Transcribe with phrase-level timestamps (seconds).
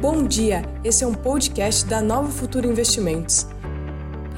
[0.00, 3.46] Bom dia, esse é um podcast da Nova Futura Investimentos.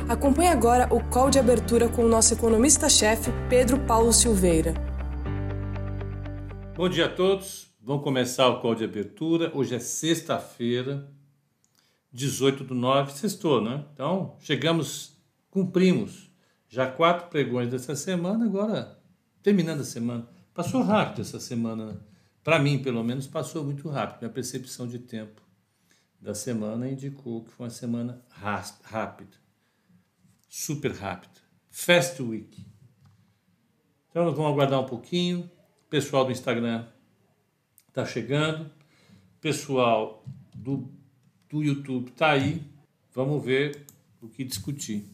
[0.08, 4.74] Acompanhe agora o call de abertura com o nosso economista-chefe, Pedro Paulo Silveira.
[6.74, 9.52] Bom dia a todos, vamos começar o call de abertura.
[9.54, 11.08] Hoje é sexta-feira,
[12.12, 13.84] 18 do 9, sextou, né?
[13.94, 15.16] Então, chegamos,
[15.48, 16.28] cumprimos
[16.68, 18.98] já quatro pregões dessa semana, agora
[19.40, 20.26] terminando a semana.
[20.52, 21.96] Passou rápido essa semana, né?
[22.42, 24.22] para mim, pelo menos, passou muito rápido.
[24.22, 25.41] Minha percepção de tempo
[26.22, 29.36] da semana indicou que foi uma semana rápida,
[30.48, 32.64] super rápida, fast week.
[34.08, 35.50] Então nós vamos aguardar um pouquinho.
[35.84, 36.86] O pessoal do Instagram
[37.88, 40.88] está chegando, o pessoal do,
[41.50, 42.62] do YouTube está aí.
[43.12, 43.84] Vamos ver
[44.20, 45.04] o que discutir.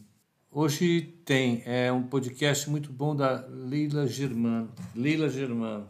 [0.51, 4.71] Hoje tem é, um podcast muito bom da Leila Germano.
[4.95, 5.89] Leila Germano.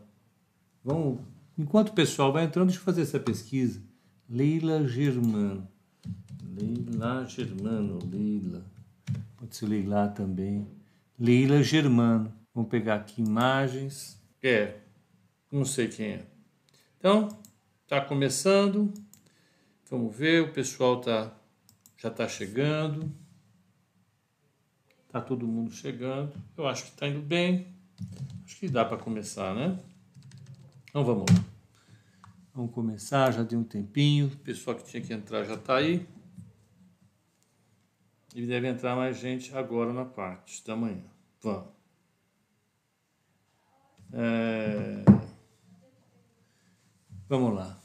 [0.83, 1.19] Vamos,
[1.57, 3.88] enquanto o pessoal vai entrando, deixa eu fazer essa pesquisa.
[4.29, 5.67] Leila Germano.
[6.43, 8.63] Leila Germano, Leila.
[9.35, 10.67] Pode ser Leila também.
[11.17, 12.31] Leila Germano.
[12.53, 14.21] Vamos pegar aqui imagens.
[14.43, 14.77] É,
[15.51, 16.25] não sei quem é.
[16.99, 17.27] Então,
[17.87, 18.93] tá começando.
[19.89, 21.33] Vamos ver, o pessoal tá
[21.97, 23.11] já está chegando.
[25.11, 26.31] Tá todo mundo chegando.
[26.55, 27.73] Eu acho que está indo bem.
[28.45, 29.79] Acho que dá para começar, né?
[30.87, 31.58] Então vamos lá.
[32.59, 34.27] Vamos começar, já deu um tempinho.
[34.27, 36.05] O pessoal que tinha que entrar já está aí.
[38.35, 41.05] E deve entrar mais gente agora na parte da manhã.
[41.41, 41.69] Vamos.
[44.11, 45.05] É...
[47.29, 47.81] Vamos lá.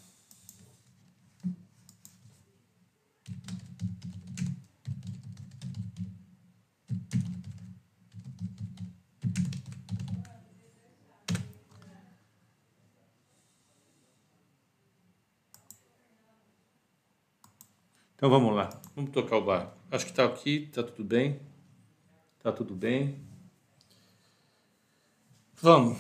[18.25, 19.77] Então vamos lá, vamos tocar o barco.
[19.91, 21.39] Acho que está aqui, está tudo bem.
[22.39, 23.17] Está tudo bem.
[25.61, 25.99] Vamos.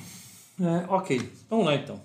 [0.58, 1.20] É, ok,
[1.50, 2.00] vamos lá então.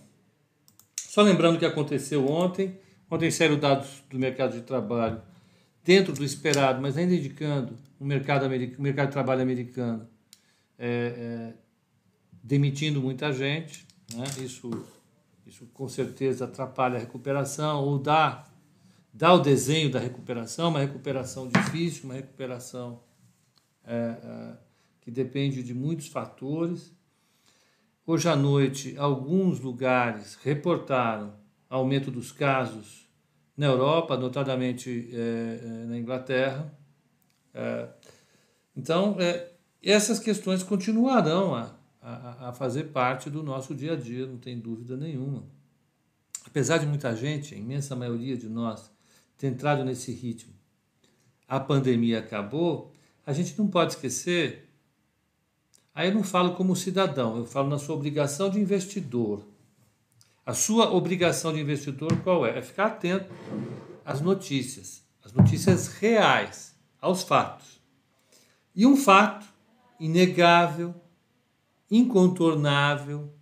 [0.98, 2.78] Só lembrando o que aconteceu ontem.
[3.10, 5.22] Ontem saíram dados do mercado de trabalho
[5.86, 10.06] dentro do esperado, mas ainda indicando o mercado, o mercado de trabalho americano
[10.78, 11.54] é, é,
[12.44, 13.88] demitindo muita gente.
[14.14, 14.26] Né?
[14.44, 14.70] Isso,
[15.48, 18.49] isso com certeza atrapalha a recuperação ou dá
[19.14, 23.02] dá o desenho da recuperação, uma recuperação difícil, uma recuperação
[23.84, 24.58] é, é,
[25.02, 26.94] que depende de muitos fatores.
[28.06, 31.34] Hoje à noite, alguns lugares reportaram
[31.70, 33.08] aumento dos casos
[33.56, 36.74] na Europa, notadamente é, é na Inglaterra.
[37.54, 37.90] É,
[38.76, 39.52] então, é,
[39.84, 44.60] essas questões continuarão a, a, a fazer parte do nosso dia a dia, não tem
[44.60, 45.44] dúvida nenhuma.
[46.46, 48.92] Apesar de muita gente, a imensa maioria de nós,
[49.40, 50.54] ter entrado nesse ritmo,
[51.48, 52.92] a pandemia acabou,
[53.26, 54.70] a gente não pode esquecer.
[55.96, 59.48] Aí eu não falo como cidadão, eu falo na sua obrigação de investidor.
[60.46, 62.60] A sua obrigação de investidor qual é?
[62.60, 63.32] É ficar atento
[64.04, 67.80] às notícias, às notícias reais, aos fatos.
[68.76, 69.48] E um fato
[70.00, 70.94] inegável,
[71.90, 73.34] incontornável,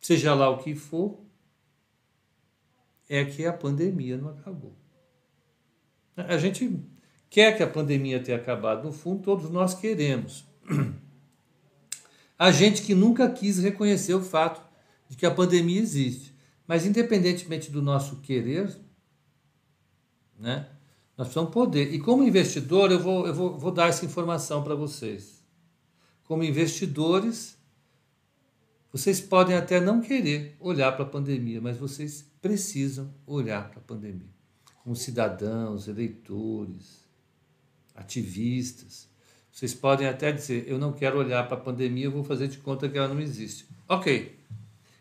[0.00, 1.18] seja lá o que for,
[3.08, 4.76] é que a pandemia não acabou.
[6.16, 6.80] A gente
[7.30, 10.44] quer que a pandemia tenha acabado, no fundo, todos nós queremos.
[12.38, 14.62] A gente que nunca quis reconhecer o fato
[15.08, 16.34] de que a pandemia existe.
[16.66, 18.76] Mas, independentemente do nosso querer,
[20.38, 20.68] né,
[21.16, 21.92] nós precisamos poder.
[21.92, 25.42] E, como investidor, eu vou, eu vou, vou dar essa informação para vocês.
[26.24, 27.58] Como investidores,
[28.92, 33.82] vocês podem até não querer olhar para a pandemia, mas vocês precisam olhar para a
[33.82, 34.28] pandemia.
[34.82, 37.06] Como cidadãos, eleitores,
[37.94, 39.08] ativistas.
[39.52, 42.58] Vocês podem até dizer: eu não quero olhar para a pandemia, eu vou fazer de
[42.58, 43.66] conta que ela não existe.
[43.86, 44.38] Ok,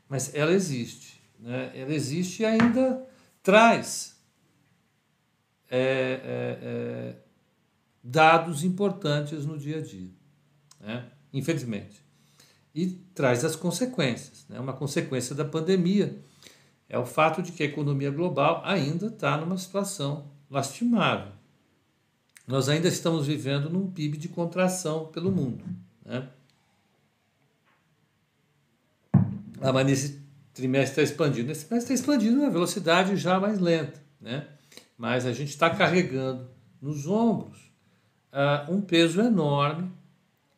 [0.10, 1.22] mas ela existe.
[1.40, 1.72] Né?
[1.74, 3.06] Ela existe e ainda
[3.42, 4.18] traz
[5.70, 7.16] é, é, é,
[8.04, 10.12] dados importantes no dia a dia.
[10.80, 11.10] Né?
[11.32, 12.04] Infelizmente.
[12.74, 14.46] E traz as consequências.
[14.50, 14.60] Né?
[14.60, 16.20] Uma consequência da pandemia
[16.90, 21.32] é o fato de que a economia global ainda está numa situação lastimável.
[22.48, 25.66] Nós ainda estamos vivendo num PIB de contração pelo mundo.
[26.06, 26.30] Né?
[29.60, 30.22] Ah, mas nesse
[30.54, 31.48] trimestre está expandindo.
[31.48, 34.02] Nesse trimestre está expandindo uma velocidade já mais lenta.
[34.22, 34.48] Né?
[34.98, 36.50] Mas a gente está carregando
[36.82, 37.60] nos ombros
[38.32, 39.92] uh, um peso enorme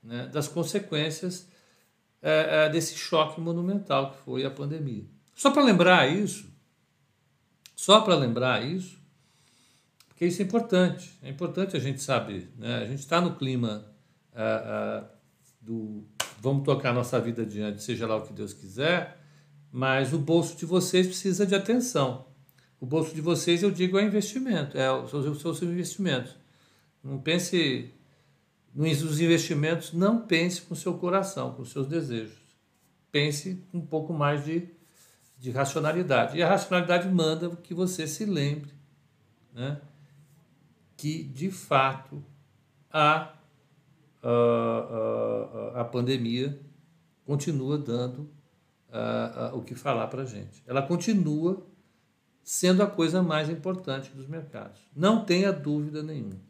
[0.03, 1.47] né, das consequências
[2.21, 5.05] uh, uh, desse choque monumental que foi a pandemia.
[5.39, 6.51] Só para lembrar isso,
[7.73, 8.99] Só para lembrar isso,
[10.09, 11.17] porque isso é importante.
[11.23, 12.51] É importante a gente saber.
[12.57, 12.75] Né?
[12.79, 13.89] A gente está no clima
[14.35, 15.09] ah, ah,
[15.61, 16.03] do
[16.41, 19.17] vamos tocar nossa vida adiante, seja lá o que Deus quiser,
[19.71, 22.27] mas o bolso de vocês precisa de atenção.
[22.77, 26.35] O bolso de vocês, eu digo, é investimento, é, os seus investimentos.
[27.01, 27.93] Não pense
[28.75, 32.37] nos investimentos, não pense com o seu coração, com os seus desejos.
[33.09, 34.77] Pense um pouco mais de,
[35.39, 36.37] de racionalidade.
[36.37, 38.71] E a racionalidade manda que você se lembre
[39.53, 39.79] né,
[40.97, 42.23] que, de fato,
[42.91, 43.33] a,
[44.21, 44.29] a,
[45.75, 46.59] a, a pandemia
[47.25, 48.29] continua dando
[48.91, 50.61] a, o que falar para a gente.
[50.67, 51.65] Ela continua
[52.43, 54.81] sendo a coisa mais importante dos mercados.
[54.95, 56.49] Não tenha dúvida nenhuma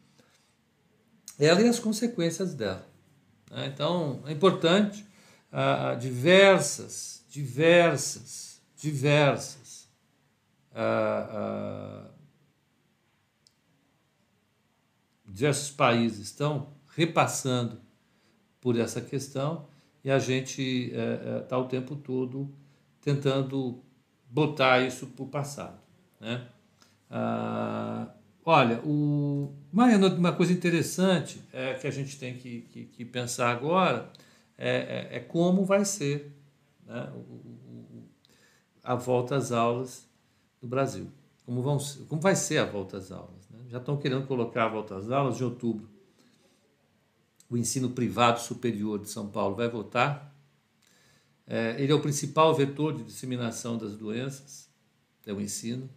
[1.40, 2.86] ela e as consequências dela.
[3.50, 3.66] Né?
[3.66, 5.06] Então, é importante
[5.98, 8.49] diversas, diversas,
[8.80, 9.88] diversas
[10.74, 12.10] ah, ah,
[15.26, 17.80] diversos países estão repassando
[18.60, 19.66] por essa questão
[20.02, 20.92] e a gente
[21.42, 22.52] está o tempo todo
[23.00, 23.82] tentando
[24.28, 25.80] botar isso para o passado.
[26.20, 26.46] Né?
[27.10, 28.08] Ah,
[28.44, 29.54] Olha, o...
[29.72, 34.10] uma, uma coisa interessante é, que a gente tem que, que, que pensar agora
[34.56, 36.32] é, é, é, como vai ser
[36.86, 37.69] né, o,
[38.82, 40.08] a volta às aulas
[40.60, 41.10] no Brasil.
[41.44, 41.78] Como, vão,
[42.08, 43.48] como vai ser a volta às aulas.
[43.50, 43.58] Né?
[43.68, 45.88] Já estão querendo colocar a volta às aulas de outubro.
[47.48, 50.34] O ensino privado superior de São Paulo vai voltar.
[51.46, 54.70] É, ele é o principal vetor de disseminação das doenças,
[55.26, 55.90] é o ensino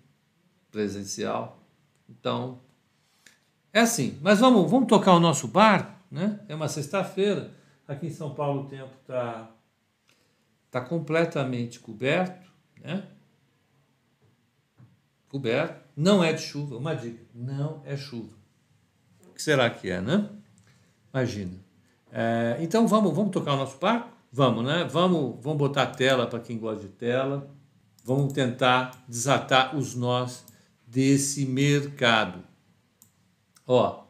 [0.71, 1.63] presencial.
[2.09, 2.59] Então,
[3.71, 4.17] é assim.
[4.21, 6.39] Mas vamos, vamos tocar o nosso barco, né?
[6.47, 7.53] É uma sexta-feira.
[7.87, 9.51] Aqui em São Paulo o tempo está
[10.71, 13.07] tá completamente coberto, né?
[15.29, 15.83] Coberto.
[15.95, 16.77] Não é de chuva.
[16.77, 18.35] Uma dica: não é chuva.
[19.27, 20.29] O que será que é, né?
[21.13, 21.63] Imagina.
[22.11, 24.09] É, então vamos, vamos tocar o nosso barco?
[24.31, 24.83] Vamos, né?
[24.85, 27.49] Vamos, vamos botar tela para quem gosta de tela.
[28.03, 30.43] Vamos tentar desatar os nós
[30.85, 32.43] desse mercado.
[33.65, 34.03] Ó,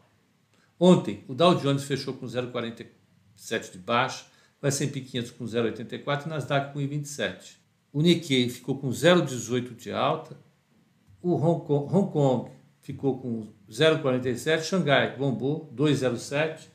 [0.80, 4.26] ontem o Dow Jones fechou com 0,47 de baixa,
[4.62, 7.63] o S&P 500 com 0,84 e Nasdaq com 1,27.
[7.94, 10.36] O Nikkei ficou com 0,18 de alta,
[11.22, 12.52] o Hong Kong, Hong Kong
[12.82, 16.68] ficou com 0,47, Xangai bombou 2,07,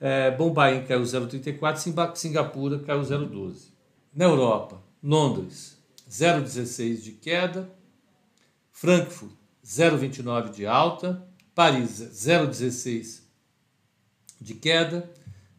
[0.00, 3.68] é, Bombaim caiu 0,34, Singapura caiu 0,12.
[4.12, 5.78] Na Europa, Londres
[6.10, 7.70] 0,16 de queda,
[8.72, 9.32] Frankfurt
[9.64, 13.22] 0,29 de alta, Paris 0,16
[14.40, 15.10] de queda,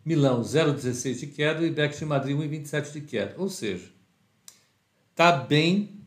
[0.04, 1.66] Milão 0,16 de queda.
[1.66, 3.36] E Bex de Madrid 1,27 de queda.
[3.38, 3.92] Ou seja,
[5.19, 6.00] está bem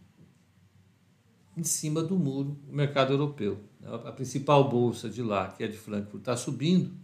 [1.54, 3.60] em cima do muro o mercado europeu.
[3.84, 6.94] A principal bolsa de lá, que é de Frankfurt, está subindo,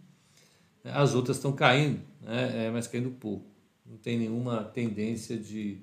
[0.82, 0.90] né?
[0.94, 2.66] as outras estão caindo, né?
[2.66, 3.44] é, mas caindo pouco.
[3.84, 5.82] Não tem nenhuma tendência de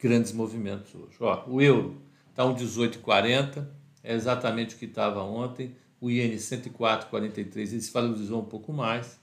[0.00, 1.16] grandes movimentos hoje.
[1.20, 3.68] Ó, o euro está um 18,40,
[4.02, 5.76] é exatamente o que estava ontem.
[6.00, 9.20] O iene 104,43, ele se valorizou um pouco mais.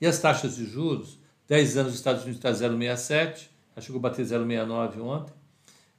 [0.00, 1.18] E as taxas de juros,
[1.48, 5.32] 10 anos dos Estados Unidos está 0,67, chegou a bater 0,69 ontem.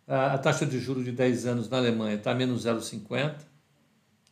[0.08, 3.36] A taxa de juros de 10 anos na Alemanha está menos 0,50,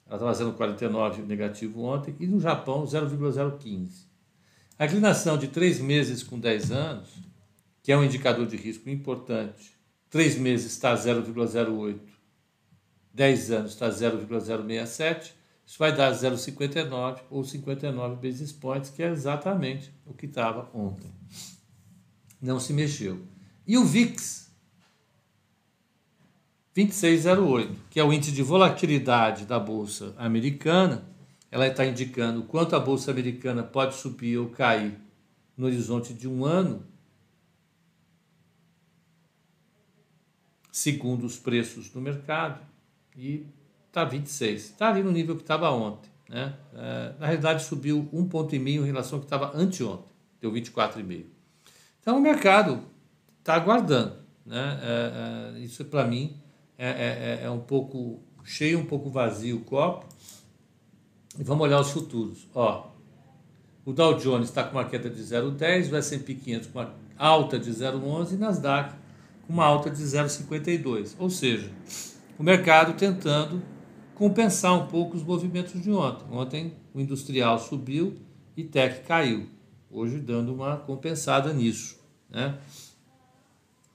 [0.06, 4.06] ela estava 0,49 negativo ontem, e no Japão 0,015.
[4.77, 7.10] A inclinação de 3 meses com 10 anos,
[7.82, 9.74] que é um indicador de risco importante,
[10.10, 12.12] 3 meses está 0,08
[13.13, 15.36] 10 anos está 0,067,
[15.66, 21.12] isso vai dar 0,59 ou 59 basis points, que é exatamente o que estava ontem.
[22.42, 23.22] Não se mexeu.
[23.68, 24.51] E o VIX,
[26.75, 31.06] 2608, que é o índice de volatilidade da bolsa americana,
[31.51, 34.98] ela está indicando quanto a bolsa americana pode subir ou cair
[35.58, 36.86] no horizonte de um ano,
[40.72, 42.65] segundo os preços do mercado
[43.15, 43.46] e
[43.88, 44.63] está 26.
[44.63, 46.10] Está ali no nível que estava ontem.
[46.30, 46.56] Né?
[46.74, 50.08] É, na realidade, subiu um ponto e meio em relação ao que estava anteontem,
[50.39, 51.25] deu 24,5.
[52.00, 52.82] Então, o mercado
[53.42, 54.16] está aguardando.
[54.46, 54.80] Né?
[54.82, 56.38] É, é, isso, para mim,
[56.78, 60.08] é, é, é, é, um pouco cheio, um pouco vazio o copo.
[61.38, 62.48] E vamos olhar os futuros.
[62.54, 62.88] Ó,
[63.86, 67.58] o Dow Jones está com uma queda de 0,10, o S&P 500 com uma alta
[67.58, 68.96] de 0,11 e Nasdaq
[69.48, 71.16] com uma alta de 0,52.
[71.18, 71.72] Ou seja,
[72.38, 73.62] o mercado tentando
[74.16, 76.26] compensar um pouco os movimentos de ontem.
[76.32, 78.18] Ontem o industrial subiu
[78.56, 79.48] e tech caiu,
[79.90, 81.98] hoje dando uma compensada nisso.
[82.30, 82.58] Né?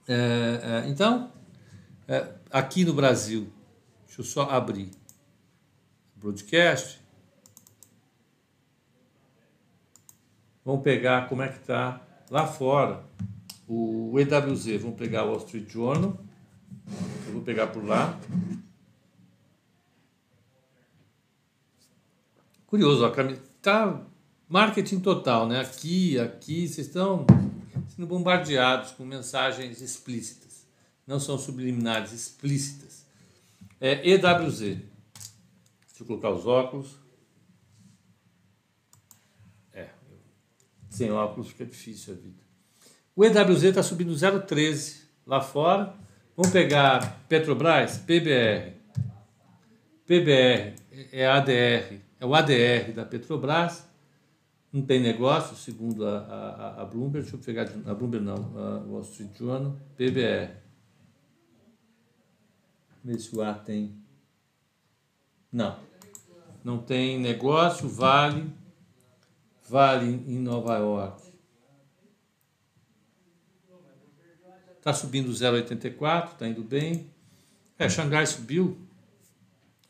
[0.07, 1.31] É, é, então,
[2.07, 3.51] é, aqui no Brasil,
[4.17, 4.89] Deixa eu só abrir
[6.15, 6.99] broadcast.
[10.65, 13.03] Vamos pegar como é que está lá fora
[13.67, 14.81] o EWZ.
[14.81, 16.17] Vamos pegar o Wall Street Journal.
[17.27, 18.19] Eu vou pegar por lá.
[22.65, 23.13] Curioso, ó,
[23.61, 24.01] tá
[24.49, 25.61] marketing total, né?
[25.61, 27.23] Aqui, aqui, vocês estão
[27.97, 30.67] sendo bombardeados com mensagens explícitas.
[31.07, 33.07] Não são subliminares, explícitas.
[33.81, 34.59] É EWZ.
[34.59, 34.83] Deixa
[36.01, 36.95] eu colocar os óculos.
[39.73, 39.87] É,
[40.89, 42.43] sem óculos fica difícil a vida.
[43.15, 45.95] O EWZ está subindo 0,13 lá fora.
[46.35, 48.73] Vamos pegar Petrobras, PBR.
[50.05, 50.75] PBR
[51.11, 53.86] é ADR é o ADR da Petrobras,
[54.71, 58.79] não tem negócio, segundo a, a, a Bloomberg, deixa eu pegar, a Bloomberg não, a
[58.79, 60.51] Wall Street Journal, PBR.
[63.03, 63.95] Vê se o A tem.
[65.51, 65.79] Não,
[66.63, 68.51] não tem negócio, vale,
[69.69, 71.27] vale em Nova York.
[74.77, 77.09] Está subindo 0,84, está indo bem.
[77.79, 78.77] É, Xangai subiu,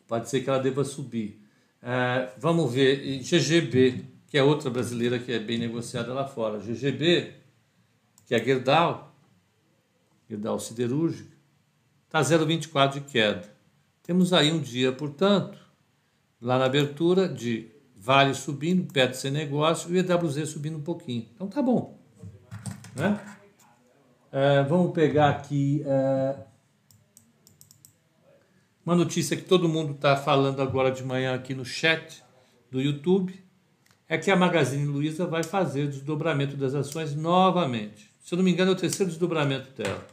[0.08, 1.42] pode ser que ela deva subir.
[1.82, 6.60] É, vamos ver, GGB, que é outra brasileira que é bem negociada lá fora.
[6.60, 7.34] GGB,
[8.26, 9.16] que é Gerdau,
[10.30, 11.36] Gerdau Siderúrgica,
[12.06, 13.50] está 0,24 de queda.
[14.04, 15.58] Temos aí um dia, portanto,
[16.42, 21.28] lá na abertura, de Vale subindo, perto de ser negócio, e EWZ subindo um pouquinho.
[21.34, 21.98] Então tá bom.
[22.96, 23.20] Né?
[24.32, 25.84] É, vamos pegar aqui.
[25.86, 26.36] É,
[28.86, 32.24] uma notícia que todo mundo está falando agora de manhã aqui no chat
[32.72, 33.47] do YouTube
[34.10, 38.10] é que a Magazine Luiza vai fazer o desdobramento das ações novamente.
[38.20, 40.06] Se eu não me engano, é o terceiro desdobramento dela.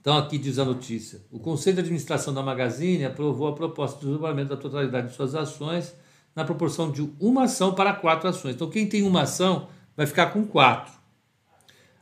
[0.00, 1.20] Então aqui diz a notícia.
[1.30, 5.34] O Conselho de Administração da Magazine aprovou a proposta de desdobramento da totalidade de suas
[5.34, 5.94] ações
[6.34, 8.54] na proporção de uma ação para quatro ações.
[8.54, 10.92] Então quem tem uma ação vai ficar com quatro.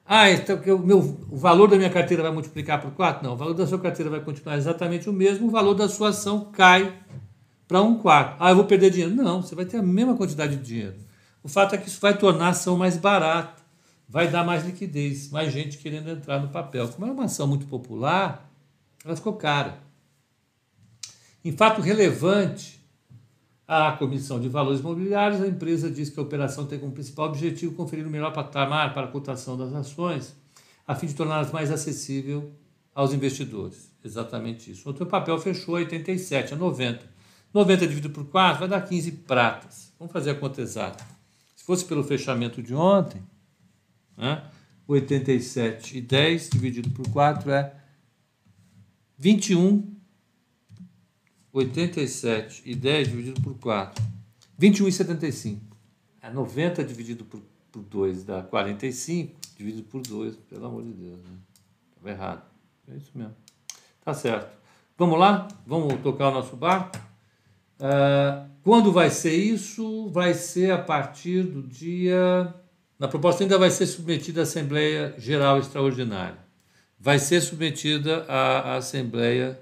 [0.04, 3.24] Ah, então o, meu, o valor da minha carteira vai multiplicar por 4?
[3.24, 6.10] Não, o valor da sua carteira vai continuar exatamente o mesmo, o valor da sua
[6.10, 6.94] ação cai
[7.66, 8.36] para um quarto.
[8.38, 9.14] Ah, eu vou perder dinheiro.
[9.14, 10.96] Não, você vai ter a mesma quantidade de dinheiro.
[11.42, 13.62] O fato é que isso vai tornar a ação mais barata,
[14.08, 16.88] vai dar mais liquidez, mais gente querendo entrar no papel.
[16.88, 18.50] Como é uma ação muito popular,
[19.04, 19.78] ela ficou cara.
[21.44, 22.76] Em fato relevante,
[23.66, 27.74] à Comissão de Valores Imobiliários, a empresa diz que a operação tem como principal objetivo
[27.74, 30.34] conferir o melhor patamar para a cotação das ações,
[30.86, 32.52] a fim de torná-las mais acessível
[32.94, 33.90] aos investidores.
[34.04, 34.88] Exatamente isso.
[34.88, 37.15] O papel fechou a 87, a 90.
[37.56, 39.90] 90 dividido por 4 vai dar 15 pratas.
[39.98, 41.02] Vamos fazer a conta exata.
[41.56, 43.22] Se fosse pelo fechamento de ontem,
[44.14, 44.44] né,
[44.86, 47.74] 87 e 10 dividido por 4 é
[49.16, 49.96] 21
[51.50, 54.04] 87 e 10 dividido por 4.
[54.60, 55.58] 21,75.
[56.20, 57.40] É 90 dividido por,
[57.72, 61.18] por 2 dá 45, dividido por 2, pelo amor de Deus.
[61.20, 61.38] Né?
[61.88, 62.42] Estava errado.
[62.86, 63.34] É isso mesmo.
[64.04, 64.54] Tá certo.
[64.98, 65.48] Vamos lá?
[65.66, 67.15] Vamos tocar o nosso barco?
[67.78, 70.08] Uh, quando vai ser isso?
[70.10, 72.54] Vai ser a partir do dia.
[72.98, 76.38] Na proposta ainda vai ser submetida à Assembleia Geral Extraordinária.
[76.98, 79.60] Vai ser submetida à Assembleia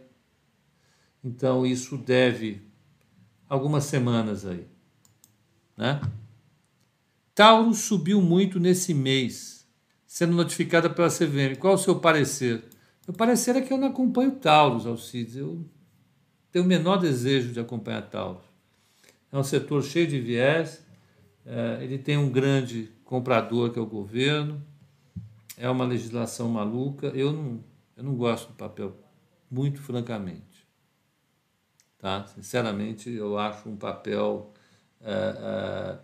[1.25, 2.61] então isso deve
[3.49, 4.66] algumas semanas aí,
[5.75, 6.02] né?
[7.35, 9.66] Tauro subiu muito nesse mês,
[10.06, 11.56] sendo notificada pela CVM.
[11.59, 12.62] Qual o seu parecer?
[13.09, 15.37] Meu parecer é que eu não acompanho Taurus, Alcides.
[15.37, 15.64] Eu
[16.54, 18.44] tenho o menor desejo de acompanhar Taurus.
[19.32, 20.87] É um setor cheio de viés,
[21.44, 24.64] é, ele tem um grande comprador que é o governo,
[25.56, 27.08] é uma legislação maluca.
[27.08, 27.64] Eu não,
[27.96, 28.96] eu não gosto do papel,
[29.50, 30.64] muito francamente.
[31.99, 32.25] Tá?
[32.28, 34.54] Sinceramente, eu acho um papel
[35.00, 35.99] é, é,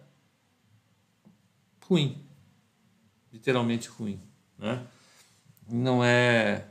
[1.87, 2.27] ruim,
[3.33, 4.21] literalmente ruim.
[4.59, 4.85] Né?
[5.69, 6.67] Não é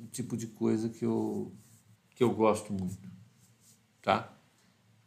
[0.00, 1.52] o tipo de coisa que eu,
[2.20, 2.98] que eu gosto muito.
[4.02, 4.30] Tá?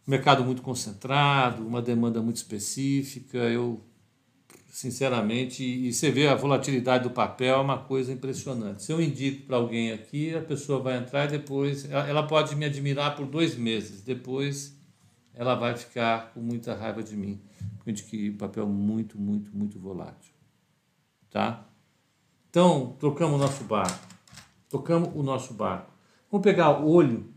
[0.08, 3.86] Mercado muito concentrado, uma demanda muito específica, eu
[4.72, 8.82] sinceramente, e você vê a volatilidade do papel é uma coisa impressionante.
[8.82, 12.65] Se eu indico para alguém aqui, a pessoa vai entrar e depois ela pode me
[12.65, 14.75] admirar por dois meses, depois
[15.36, 17.39] ela vai ficar com muita raiva de mim,
[17.75, 20.34] porque eu indiquei papel muito, muito, muito volátil.
[21.29, 21.63] Tá?
[22.50, 24.08] Então, tocamos o nosso barco.
[24.67, 25.92] Tocamos o nosso barco.
[26.33, 27.31] Vamos pegar o olho,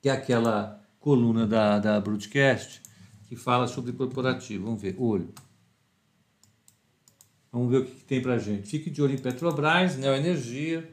[0.00, 2.80] que é aquela coluna da, da Broadcast,
[3.26, 4.66] que fala sobre corporativo.
[4.66, 5.34] Vamos ver, olho.
[7.50, 8.68] Vamos ver o que, que tem para gente.
[8.68, 10.88] Fique de olho em Petrobras, Neoenergia.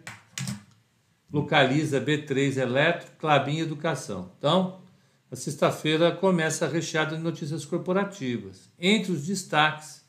[1.31, 4.31] Localiza, B3 Eletro, Clabin Educação.
[4.39, 4.81] Então,
[5.29, 8.71] a sexta-feira começa recheada de notícias corporativas.
[8.79, 10.03] Entre os destaques,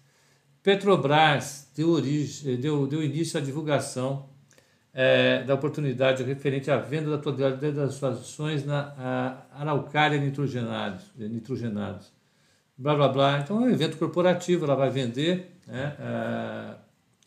[0.62, 4.34] Petrobras deu, origem, deu, deu início à divulgação
[4.98, 12.10] é, da oportunidade referente à venda da totalidade das suas ações na Araucária Nitrogenados, nitrogenados.
[12.78, 13.40] Blá, blá, blá.
[13.40, 15.60] Então é um evento corporativo, ela vai vender.
[15.66, 15.94] Né?
[16.00, 16.74] É,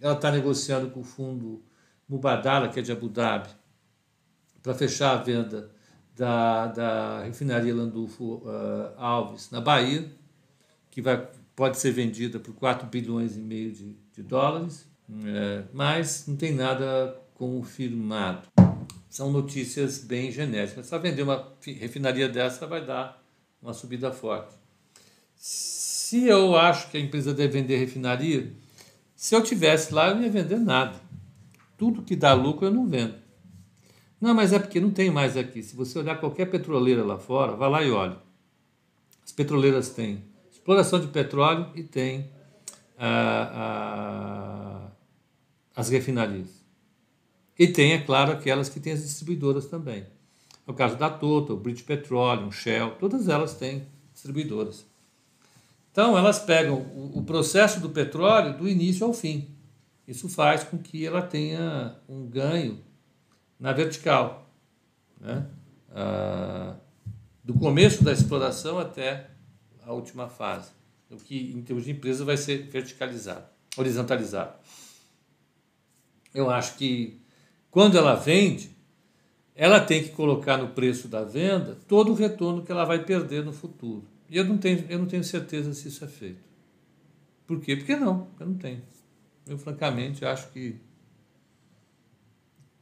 [0.02, 1.62] ela está negociando com o fundo
[2.08, 3.50] Mubadala, que é de Abu Dhabi,
[4.64, 5.70] para fechar a venda
[6.16, 10.10] da, da refinaria Landulfo uh, Alves na Bahia,
[10.90, 14.90] que vai, pode ser vendida por 4 bilhões e meio de, de dólares,
[15.24, 18.50] é, mas não tem nada confirmado.
[19.10, 20.86] São notícias bem genéricas.
[20.86, 23.24] Só vender uma refinaria dessa vai dar
[23.62, 24.54] uma subida forte.
[25.36, 28.52] Se eu acho que a empresa deve vender refinaria,
[29.16, 31.00] se eu tivesse lá, eu não ia vender nada.
[31.78, 33.16] Tudo que dá lucro eu não vendo.
[34.20, 35.64] Não, mas é porque não tem mais aqui.
[35.64, 38.18] Se você olhar qualquer petroleira lá fora, vá lá e olhe.
[39.24, 42.30] As petroleiras têm exploração de petróleo e tem
[42.98, 44.92] ah, ah,
[45.74, 46.59] as refinarias.
[47.60, 50.08] E tem, é claro, aquelas que têm as distribuidoras também.
[50.66, 54.86] É o caso da Total, British Petroleum, Shell, todas elas têm distribuidoras.
[55.92, 59.50] Então, elas pegam o, o processo do petróleo do início ao fim.
[60.08, 62.80] Isso faz com que ela tenha um ganho
[63.60, 64.50] na vertical,
[65.20, 65.46] né?
[65.92, 66.76] Ah,
[67.44, 69.30] do começo da exploração até
[69.84, 70.72] a última fase,
[71.10, 74.54] o que em termos de empresa vai ser verticalizado, horizontalizado.
[76.34, 77.20] Eu acho que
[77.72, 78.72] quando ela vende,
[79.56, 83.44] ela tem que colocar no preço da venda todo o retorno que ela vai perder
[83.44, 84.06] no futuro.
[84.30, 86.44] E eu não tenho, eu não tenho certeza se isso é feito.
[87.46, 87.76] Por quê?
[87.76, 88.82] Porque não, eu não tenho.
[89.48, 90.80] Eu francamente acho que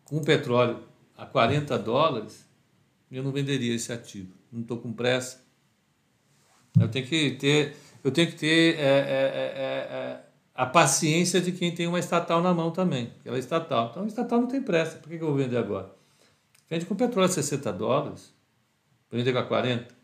[0.04, 0.84] com o petróleo
[1.18, 2.46] a 40 dólares,
[3.12, 4.34] eu não venderia esse ativo.
[4.52, 5.42] Não estou com pressa.
[6.80, 10.27] Eu tenho que ter, eu tenho que ter é, é, é, é,
[10.58, 13.14] a paciência de quem tem uma estatal na mão também.
[13.24, 13.90] Ela é estatal.
[13.92, 14.98] Então, estatal não tem pressa.
[14.98, 15.96] Por que, que eu vou vender agora?
[16.68, 18.34] Vende com petróleo a 60 dólares,
[19.12, 19.96] vender com a 40.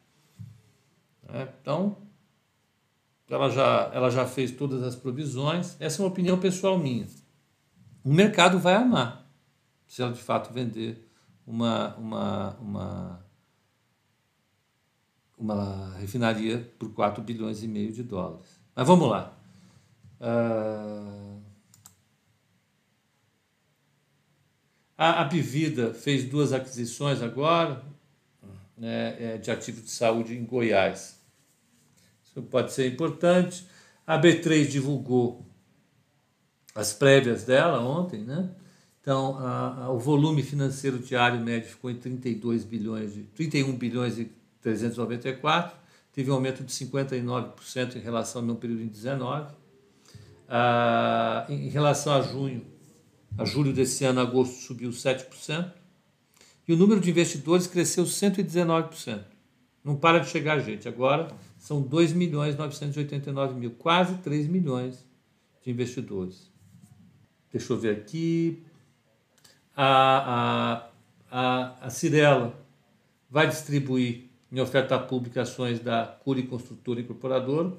[1.29, 1.97] É, então,
[3.27, 5.75] ela já, ela já fez todas as provisões.
[5.79, 7.07] Essa é uma opinião pessoal minha.
[8.03, 9.27] O mercado vai amar
[9.87, 11.09] se ela de fato vender
[11.47, 13.25] uma, uma, uma,
[15.35, 18.61] uma refinaria por 4 bilhões e meio de dólares.
[18.75, 19.42] Mas vamos lá.
[20.23, 21.41] Uh,
[24.97, 27.83] a, a Bivida fez duas aquisições agora
[28.77, 31.19] né, é, de ativos de saúde em Goiás.
[32.23, 33.67] Isso pode ser importante.
[34.07, 35.45] A B3 divulgou
[36.73, 38.49] as prévias dela ontem, né?
[39.01, 44.17] Então, a, a, o volume financeiro diário médio ficou em 32 bilhões de 31 bilhões
[44.17, 44.31] e
[44.61, 45.77] 394,
[46.13, 49.53] teve um aumento de 59% em relação ao mesmo período em 19.
[50.55, 52.63] Ah, em relação a junho,
[53.35, 55.73] a julho desse ano, agosto subiu 7%,
[56.67, 59.23] e o número de investidores cresceu 119%.
[59.83, 60.87] Não para de chegar gente.
[60.87, 65.03] Agora são 2 milhões 989 mil, quase 3 milhões
[65.63, 66.51] de investidores.
[67.51, 68.63] Deixa eu ver aqui
[69.75, 70.89] a, a,
[71.31, 72.53] a, a Cirela
[73.27, 77.73] vai distribuir em oferta pública ações da Curi Construtora Incorporadora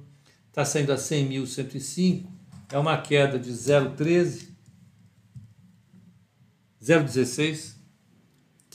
[0.50, 2.26] está saindo a 100.105,
[2.72, 4.50] é uma queda de 0,13,
[6.82, 7.76] 0,16,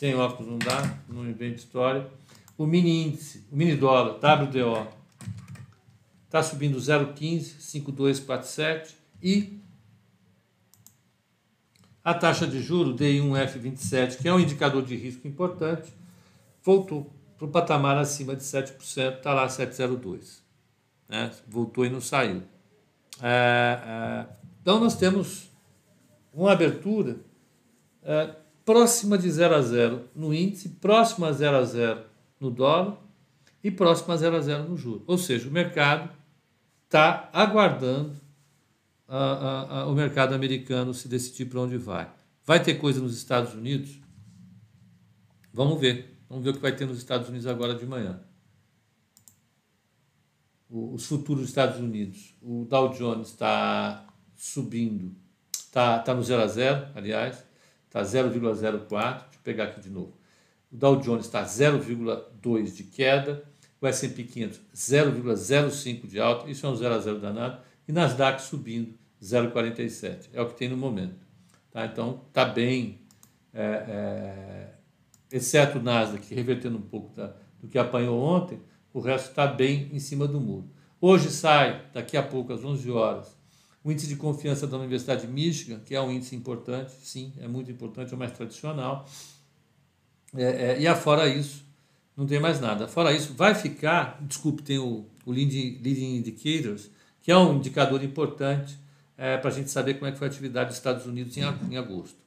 [0.01, 2.09] sem óculos não dá, não invento história.
[2.57, 4.89] O mini índice, o mini dólar, WDO,
[6.25, 9.61] está subindo 0,15, 5247 e
[12.03, 15.93] a taxa de juro DI1F27, que é um indicador de risco importante,
[16.63, 20.39] voltou para o patamar acima de 7%, está lá 7,02%.
[21.11, 21.31] Né?
[21.47, 22.43] Voltou e não saiu.
[23.21, 24.27] É, é,
[24.63, 25.51] então nós temos
[26.33, 27.19] uma abertura
[28.03, 28.40] é,
[28.71, 32.05] próxima de 0 a 0 no índice, próxima a 0 a 0
[32.39, 32.99] no dólar
[33.65, 35.03] e próxima a 0 a 0 no juro.
[35.09, 36.09] Ou seja, o mercado
[36.85, 38.15] está aguardando
[39.09, 42.13] a, a, a, o mercado americano se decidir para onde vai.
[42.47, 44.01] Vai ter coisa nos Estados Unidos?
[45.53, 46.23] Vamos ver.
[46.29, 48.21] Vamos ver o que vai ter nos Estados Unidos agora de manhã.
[50.71, 52.37] Os futuros dos Estados Unidos.
[52.41, 54.07] O Dow Jones está
[54.37, 55.13] subindo.
[55.53, 57.50] Está tá no 0 a 0, aliás.
[57.91, 58.31] Está 0,04.
[58.31, 60.15] Deixa eu pegar aqui de novo.
[60.71, 63.45] O Dow Jones está 0,2 de queda.
[63.81, 66.49] O S&P 500 0,05 de alta.
[66.49, 67.61] Isso é um 0 a 0 danado.
[67.89, 70.29] E Nasdaq subindo 0,47.
[70.33, 71.27] É o que tem no momento.
[71.73, 71.85] Tá?
[71.85, 73.01] Então, está bem...
[73.53, 74.69] É, é,
[75.33, 78.61] exceto o Nasdaq, revertendo um pouco da, do que apanhou ontem,
[78.93, 80.71] o resto está bem em cima do muro.
[81.01, 83.37] Hoje sai, daqui a pouco, às 11 horas,
[83.83, 87.49] o índice de confiança da Universidade de Michigan, que é um índice importante, sim, é
[87.49, 89.09] muito importante, é o mais tradicional.
[90.35, 91.65] É, é, e afora isso,
[92.17, 92.87] não tem mais nada.
[92.87, 96.91] Fora isso, vai ficar, desculpe, tem o, o Leading, Leading Indicators,
[97.23, 98.79] que é um indicador importante
[99.17, 101.43] é, para a gente saber como é que foi a atividade dos Estados Unidos em,
[101.71, 102.19] em agosto.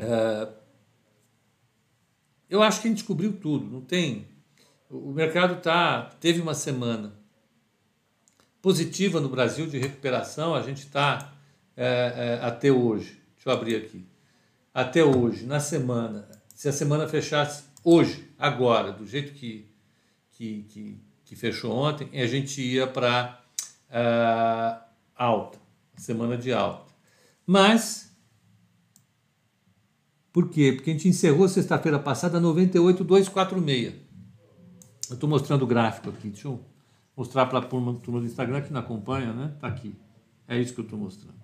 [0.00, 0.48] É,
[2.48, 4.26] eu acho que a gente descobriu tudo, não tem.
[4.88, 7.25] O mercado tá, teve uma semana
[8.66, 11.32] positiva no Brasil de recuperação, a gente está
[11.76, 13.22] é, é, até hoje.
[13.36, 14.04] Deixa eu abrir aqui.
[14.74, 19.70] Até hoje, na semana, se a semana fechasse hoje, agora, do jeito que,
[20.32, 23.40] que, que, que fechou ontem, a gente ia para
[23.88, 24.76] é,
[25.14, 25.60] alta,
[25.96, 26.92] semana de alta.
[27.46, 28.12] Mas
[30.32, 30.72] por quê?
[30.72, 33.94] Porque a gente encerrou sexta-feira passada 98,246.
[35.08, 36.30] Eu estou mostrando o gráfico aqui.
[36.30, 36.75] Deixa eu
[37.16, 39.52] mostrar para a turma, turma do Instagram que não acompanha, né?
[39.54, 39.94] Está aqui.
[40.46, 41.34] É isso que eu estou mostrando.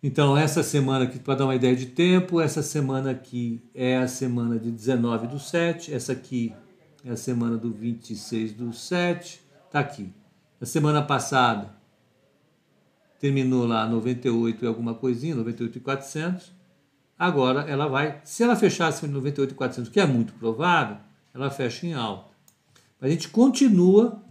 [0.00, 4.06] Então, essa semana aqui, para dar uma ideia de tempo, essa semana aqui é a
[4.06, 6.54] semana de 19 do 7, essa aqui
[7.04, 10.12] é a semana do 26 do 7, está aqui.
[10.60, 11.76] A semana passada
[13.18, 16.52] terminou lá 98 e alguma coisinha, 98 e 400.
[17.18, 20.98] Agora ela vai, se ela fechasse em 98,400, que é muito provável,
[21.34, 22.27] ela fecha em alta.
[23.00, 24.22] A gente continua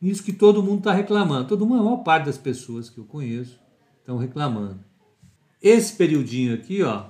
[0.00, 1.48] nisso que todo mundo está reclamando.
[1.48, 3.58] Todo mundo, a maior parte das pessoas que eu conheço
[3.98, 4.80] estão reclamando.
[5.60, 7.06] Esse periodinho aqui, ó,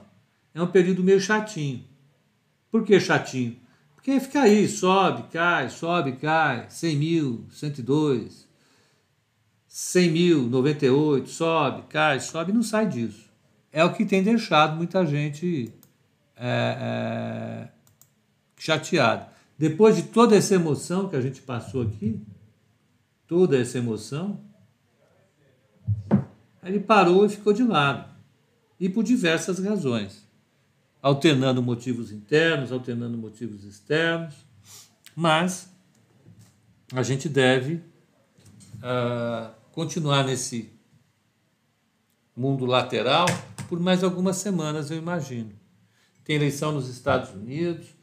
[0.55, 1.85] é um período meio chatinho.
[2.71, 3.57] Por que chatinho?
[3.95, 8.47] Porque fica aí, sobe, cai, sobe, cai, 100 mil, 102,
[9.67, 13.25] 100 mil, 98, sobe, cai, sobe, não sai disso
[13.75, 15.75] é o que tem deixado muita gente
[16.37, 17.69] é, é,
[18.57, 19.34] chateada.
[19.59, 22.21] Depois de toda essa emoção que a gente passou aqui,
[23.27, 24.41] toda essa emoção,
[26.63, 28.13] ele parou e ficou de lado.
[28.81, 30.27] E por diversas razões.
[31.01, 34.35] Alternando motivos internos, alternando motivos externos.
[35.15, 35.71] Mas
[36.93, 40.71] a gente deve uh, continuar nesse
[42.37, 43.27] mundo lateral
[43.69, 45.53] por mais algumas semanas, eu imagino.
[46.25, 47.94] Tem eleição nos Estados Unidos,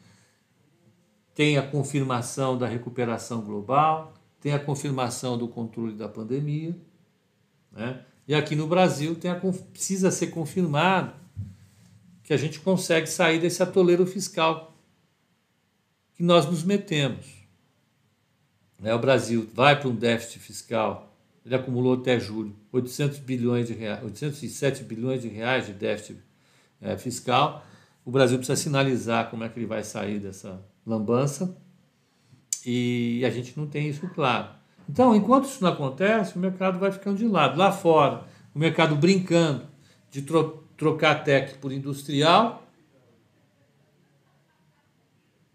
[1.41, 6.77] tem a confirmação da recuperação global, tem a confirmação do controle da pandemia,
[7.71, 8.05] né?
[8.27, 11.15] e aqui no Brasil tem a, precisa ser confirmado
[12.21, 14.77] que a gente consegue sair desse atoleiro fiscal
[16.13, 17.25] que nós nos metemos.
[18.79, 18.93] Né?
[18.93, 21.11] O Brasil vai para um déficit fiscal
[21.43, 26.19] ele acumulou até julho 800 bilhões de reais, 807 bilhões de reais de déficit
[26.79, 27.65] é, fiscal.
[28.03, 31.55] O Brasil precisa sinalizar como é que ele vai sair dessa lambança
[32.65, 34.49] e a gente não tem isso claro.
[34.89, 37.57] Então, enquanto isso não acontece, o mercado vai ficando de lado.
[37.57, 39.65] Lá fora, o mercado brincando
[40.09, 42.67] de tro trocar tech por industrial.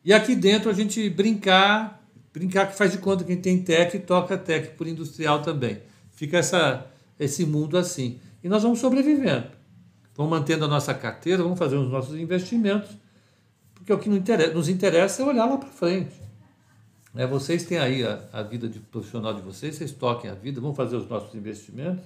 [0.05, 1.97] E aqui dentro a gente brincar
[2.33, 5.81] brincar que faz de conta que quem tem tech toca tech por industrial também.
[6.13, 6.87] Fica essa,
[7.19, 8.21] esse mundo assim.
[8.45, 9.56] E nós vamos sobrevivendo.
[10.17, 12.91] Vamos mantendo a nossa carteira, vamos fazer os nossos investimentos,
[13.75, 16.15] porque o que nos interessa é olhar lá para frente.
[17.15, 20.61] É, vocês têm aí a, a vida de profissional de vocês, vocês toquem a vida,
[20.61, 22.05] vão fazer os nossos investimentos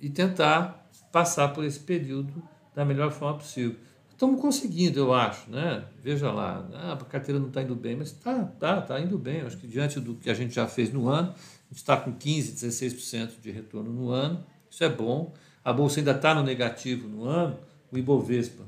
[0.00, 2.42] e tentar passar por esse período
[2.74, 3.76] da melhor forma possível.
[4.10, 5.84] Estamos conseguindo, eu acho, né?
[6.02, 9.40] Veja lá, ah, a carteira não está indo bem, mas está tá, tá indo bem.
[9.40, 11.96] Eu acho que diante do que a gente já fez no ano, a gente está
[11.96, 15.34] com 15%, 16% de retorno no ano, isso é bom.
[15.66, 17.58] A bolsa ainda está no negativo no ano,
[17.90, 18.62] o Ibovespa,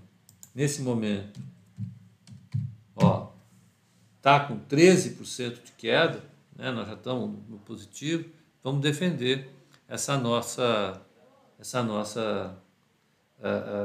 [0.53, 1.39] nesse momento,
[2.97, 3.29] ó,
[4.17, 6.21] está com 13% de queda,
[6.57, 6.73] né?
[6.73, 8.29] nós já estamos no positivo,
[8.65, 9.49] vamos defender
[9.87, 11.01] essa nossa,
[11.61, 12.59] essa nossa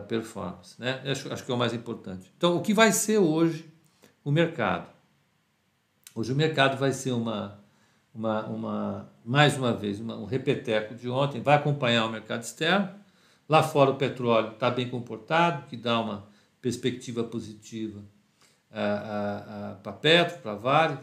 [0.07, 0.73] performance.
[0.79, 0.99] Né?
[1.05, 2.33] Acho, acho que é o mais importante.
[2.35, 3.71] Então, o que vai ser hoje
[4.25, 4.89] o mercado?
[6.15, 7.59] Hoje o mercado vai ser uma,
[8.11, 13.02] uma, uma mais uma vez, uma, um repeteco de ontem, vai acompanhar o mercado externo.
[13.47, 16.27] Lá fora o petróleo está bem comportado, que dá uma
[16.61, 18.01] perspectiva positiva
[19.83, 20.97] para Petro, para Vale.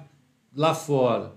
[0.54, 1.32] Lá fora,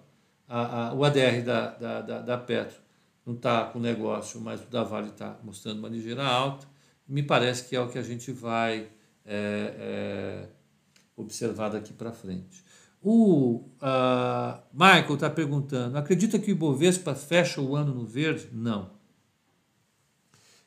[0.95, 2.81] o ADR da, da, da, da Petro
[3.25, 6.67] não está com negócio, mas o da Vale está mostrando uma ligeira alta.
[7.07, 8.89] Me parece que é o que a gente vai
[9.25, 10.49] é, é,
[11.15, 12.63] observar daqui para frente.
[13.01, 18.49] O uh, Michael está perguntando: acredita que o Ibovespa fecha o ano no verde?
[18.53, 18.91] Não.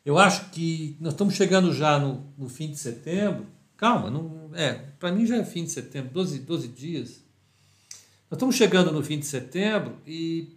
[0.06, 3.44] Eu acho que nós estamos chegando já no, no fim de setembro.
[3.76, 7.24] Calma, não, é, para mim já é fim de setembro, 12, 12 dias.
[8.30, 10.56] Nós estamos chegando no fim de setembro e,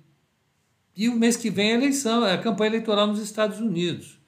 [0.95, 4.19] e o mês que vem é a eleição, é a campanha eleitoral nos Estados Unidos.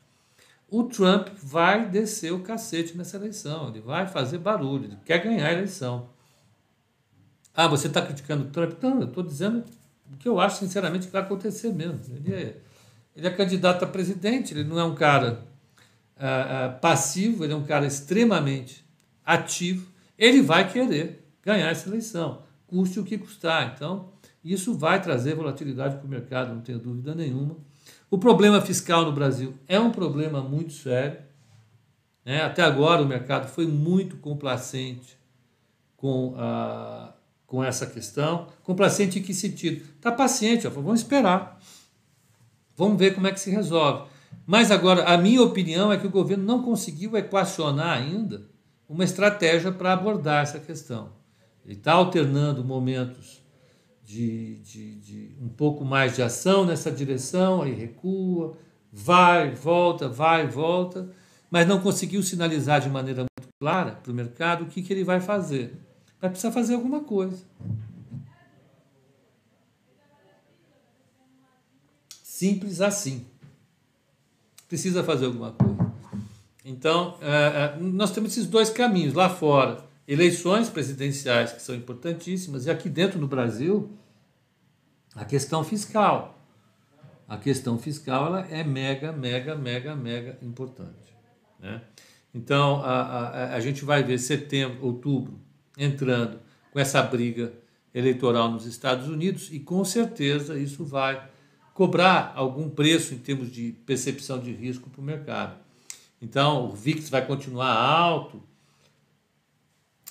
[0.67, 5.45] O Trump vai descer o cacete nessa eleição, ele vai fazer barulho, ele quer ganhar
[5.45, 6.09] a eleição.
[7.53, 8.81] Ah, você está criticando o Trump?
[8.81, 9.63] Não, eu estou dizendo
[10.11, 11.99] o que eu acho sinceramente que vai acontecer mesmo.
[12.09, 12.57] Ele é,
[13.15, 15.45] ele é candidato a presidente, ele não é um cara
[16.17, 18.85] ah, ah, passivo, ele é um cara extremamente
[19.25, 19.87] ativo.
[20.17, 23.73] Ele vai querer ganhar essa eleição, custe o que custar.
[23.75, 24.09] Então,
[24.43, 27.57] isso vai trazer volatilidade para o mercado, não tenho dúvida nenhuma.
[28.09, 31.19] O problema fiscal no Brasil é um problema muito sério.
[32.23, 32.41] Né?
[32.43, 35.17] Até agora o mercado foi muito complacente
[35.97, 37.13] com a
[37.51, 38.47] com essa questão.
[38.63, 39.83] Complacente em que sentido?
[39.97, 41.59] Está paciente, ó, vamos esperar.
[42.81, 44.09] Vamos ver como é que se resolve.
[44.43, 48.49] Mas agora, a minha opinião é que o governo não conseguiu equacionar ainda
[48.89, 51.09] uma estratégia para abordar essa questão.
[51.63, 53.39] Ele está alternando momentos
[54.03, 58.57] de, de, de, um pouco mais de ação nessa direção, aí recua,
[58.91, 61.07] vai, volta, vai, volta,
[61.51, 65.03] mas não conseguiu sinalizar de maneira muito clara para o mercado o que, que ele
[65.03, 65.71] vai fazer
[66.21, 67.43] vai precisar fazer alguma coisa.
[72.41, 73.23] Simples assim.
[74.67, 75.93] Precisa fazer alguma coisa.
[76.65, 79.13] Então, é, é, nós temos esses dois caminhos.
[79.13, 83.91] Lá fora, eleições presidenciais, que são importantíssimas, e aqui dentro no Brasil,
[85.13, 86.35] a questão fiscal.
[87.29, 91.15] A questão fiscal ela é mega, mega, mega, mega importante.
[91.59, 91.79] Né?
[92.33, 95.39] Então, a, a, a gente vai ver setembro, outubro,
[95.77, 96.39] entrando
[96.71, 97.53] com essa briga
[97.93, 101.29] eleitoral nos Estados Unidos e com certeza isso vai
[101.73, 105.57] cobrar algum preço em termos de percepção de risco para o mercado.
[106.21, 108.41] Então, o VIX vai continuar alto,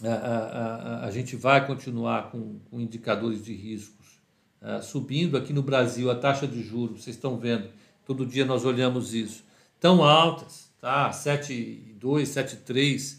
[0.02, 4.20] a, a, a, a gente vai continuar com, com indicadores de riscos
[4.62, 5.36] uh, subindo.
[5.36, 7.68] Aqui no Brasil, a taxa de juros, vocês estão vendo,
[8.06, 9.44] todo dia nós olhamos isso,
[9.78, 11.10] tão altas, tá?
[11.10, 13.18] 7,2, 7,3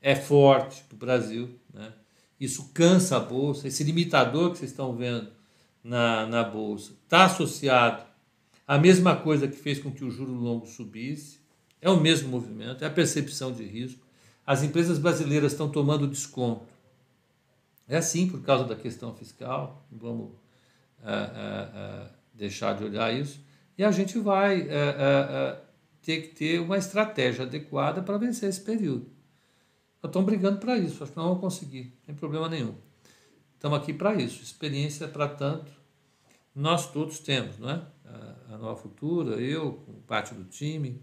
[0.00, 1.50] é forte para o Brasil.
[1.72, 1.92] Né?
[2.40, 5.35] Isso cansa a bolsa, esse limitador que vocês estão vendo
[5.86, 8.04] na, na bolsa está associado
[8.66, 11.38] à mesma coisa que fez com que o juro longo subisse,
[11.80, 14.04] é o mesmo movimento, é a percepção de risco.
[14.44, 16.66] As empresas brasileiras estão tomando desconto.
[17.88, 20.32] É assim por causa da questão fiscal, vamos
[21.04, 23.40] é, é, deixar de olhar isso.
[23.78, 24.66] E a gente vai
[26.02, 29.16] ter que ter uma estratégia adequada para vencer esse período
[30.06, 32.74] estão brigando para isso, acho que não vão conseguir, sem problema nenhum.
[33.56, 35.72] Estamos aqui para isso, experiência para tanto,
[36.54, 37.82] nós todos temos, não é?
[38.50, 41.02] A, Nova Futura, eu, parte do time,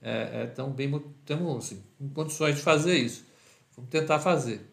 [0.00, 1.82] é, é, tão bem, temos assim,
[2.14, 3.24] condições de fazer isso.
[3.74, 4.70] Vamos tentar fazer.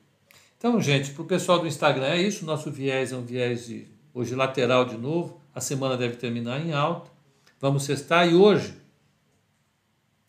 [0.58, 3.88] Então, gente, para o pessoal do Instagram é isso, nosso viés é um viés de,
[4.14, 7.10] hoje lateral de novo, a semana deve terminar em alta,
[7.60, 8.74] vamos cestar e hoje,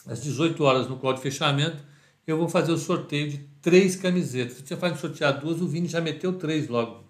[0.07, 1.85] às 18 horas no call de fechamento,
[2.27, 4.57] eu vou fazer o sorteio de três camisetas.
[4.57, 7.05] Se tinha falado sortear duas, o Vini já meteu três logo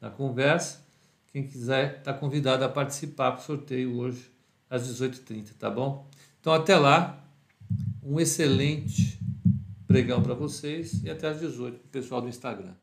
[0.00, 0.84] na conversa.
[1.32, 4.30] Quem quiser está convidado a participar do sorteio hoje
[4.70, 6.08] às 18h30, tá bom?
[6.40, 7.22] Então até lá,
[8.02, 9.18] um excelente
[9.86, 12.74] pregão para vocês e até às 18 h pessoal do Instagram.